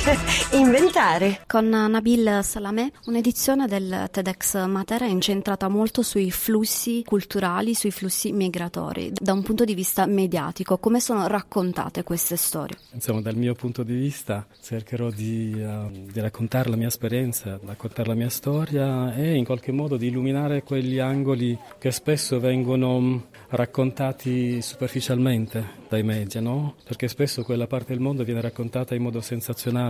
[0.52, 1.40] inventare.
[1.46, 8.32] Con Nabil Salamé, un'edizione del TEDx Matera è incentrata molto sui flussi culturali, sui flussi
[8.32, 9.12] migratori.
[9.14, 12.76] Da un punto di vista mediatico, come sono raccontate queste storie?
[12.92, 18.08] Insomma, dal mio punto di vista cercherò di, uh, di raccontare la mia esperienza, raccontare
[18.08, 23.16] la mia storia e in qualche modo di illuminare quegli angoli che spesso vengono mm,
[23.50, 26.76] raccontati superficialmente dai media, no?
[26.84, 29.89] Perché spesso quella parte del mondo viene raccontata in modo sensazionale,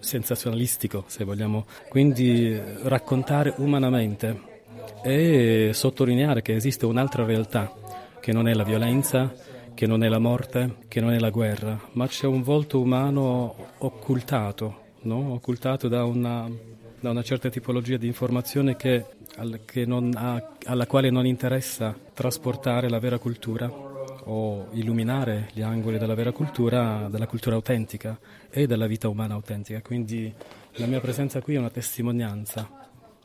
[0.00, 1.66] sensazionalistico, se vogliamo.
[1.88, 4.50] Quindi raccontare umanamente
[5.02, 7.72] e sottolineare che esiste un'altra realtà,
[8.20, 9.32] che non è la violenza,
[9.74, 13.54] che non è la morte, che non è la guerra, ma c'è un volto umano
[13.78, 15.32] occultato, no?
[15.32, 16.48] occultato da una,
[17.00, 19.06] da una, certa tipologia di informazione che,
[19.64, 23.90] che ha, alla quale non interessa trasportare la vera cultura
[24.24, 28.18] o illuminare gli angoli della vera cultura, della cultura autentica
[28.50, 29.80] e della vita umana autentica.
[29.80, 30.32] Quindi
[30.72, 32.68] la mia presenza qui è una testimonianza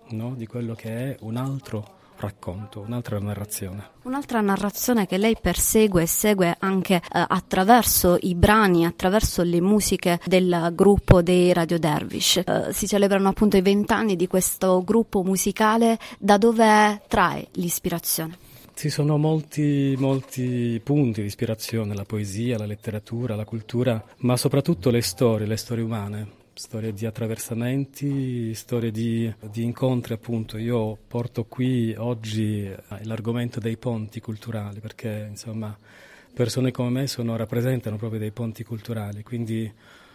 [0.10, 0.34] no?
[0.36, 3.90] di quello che è un altro racconto, un'altra narrazione.
[4.04, 10.20] Un'altra narrazione che lei persegue e segue anche eh, attraverso i brani, attraverso le musiche
[10.26, 12.38] del gruppo dei Radio Dervish.
[12.38, 18.47] Eh, si celebrano appunto i vent'anni di questo gruppo musicale, da dove trae l'ispirazione?
[18.78, 24.92] Ci sono molti, molti punti di ispirazione, la poesia, la letteratura, la cultura, ma soprattutto
[24.92, 30.60] le storie, le storie umane, storie di attraversamenti, storie di, di, incontri appunto.
[30.60, 35.76] Io porto qui oggi l'argomento dei ponti culturali perché insomma
[36.32, 39.74] persone come me sono, rappresentano proprio dei ponti culturali, quindi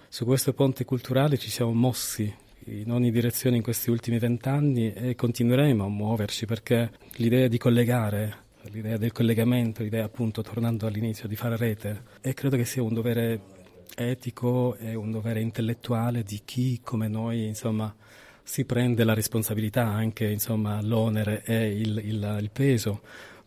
[0.09, 2.33] su questi ponti culturali ci siamo mossi
[2.67, 8.42] in ogni direzione in questi ultimi vent'anni e continueremo a muoverci perché l'idea di collegare
[8.71, 12.95] l'idea del collegamento, l'idea appunto, tornando all'inizio, di fare rete, e credo che sia un
[12.95, 13.41] dovere
[13.95, 17.95] etico e un dovere intellettuale di chi come noi, insomma,
[18.43, 23.01] si prende la responsabilità, anche insomma, l'onere e il, il, il peso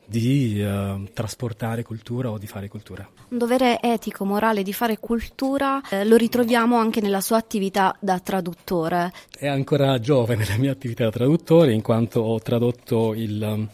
[0.08, 3.10] di uh, trasportare cultura o di fare cultura.
[3.30, 8.20] Un dovere etico, morale di fare cultura eh, lo ritroviamo anche nella sua attività da
[8.20, 9.12] traduttore.
[9.36, 13.68] È ancora giovane la mia attività da traduttore in quanto ho tradotto il,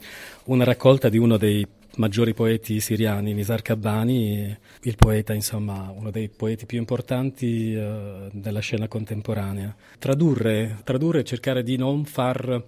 [0.52, 6.28] una raccolta di uno dei maggiori poeti siriani, Nizar Kabbani, il poeta, insomma, uno dei
[6.28, 9.74] poeti più importanti uh, della scena contemporanea.
[9.98, 12.64] Tradurre, tradurre cercare di non far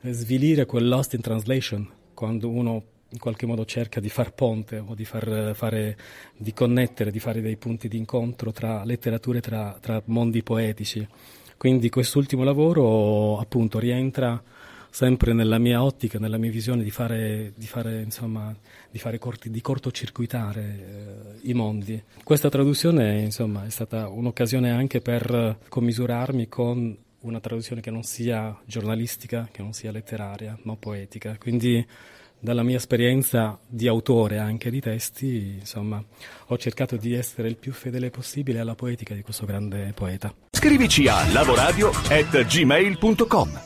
[0.00, 4.94] svilire quel lost in translation, quando uno in qualche modo cerca di far ponte o
[4.94, 5.96] di, far fare,
[6.38, 11.06] di connettere, di fare dei punti di incontro tra letterature, tra, tra mondi poetici.
[11.58, 14.42] Quindi quest'ultimo lavoro appunto rientra
[14.96, 18.56] sempre nella mia ottica, nella mia visione di fare, di fare, insomma,
[18.90, 22.02] di, fare corti, di cortocircuitare eh, i mondi.
[22.24, 28.58] Questa traduzione insomma, è stata un'occasione anche per commisurarmi con una traduzione che non sia
[28.64, 31.36] giornalistica, che non sia letteraria, ma poetica.
[31.38, 31.86] Quindi
[32.40, 36.02] dalla mia esperienza di autore anche di testi, insomma,
[36.46, 40.34] ho cercato di essere il più fedele possibile alla poetica di questo grande poeta.
[40.52, 43.65] Scrivici a lavoradio@gmail.com.